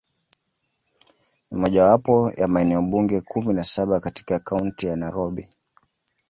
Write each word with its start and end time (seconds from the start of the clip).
Ni 1.51 1.55
mojawapo 1.57 2.21
wa 2.21 2.47
maeneo 2.47 2.81
bunge 2.81 3.21
kumi 3.21 3.53
na 3.53 3.63
saba 3.63 3.99
katika 3.99 4.39
Kaunti 4.39 4.85
ya 4.85 4.95
Nairobi. 4.95 5.47